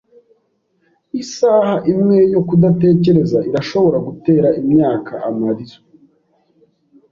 Isaha 1.21 1.73
imwe 1.91 2.17
yo 2.33 2.41
kudatekereza 2.47 3.37
irashobora 3.49 3.97
gutera 4.07 4.47
imyaka 4.61 5.13
amarira. 5.29 5.77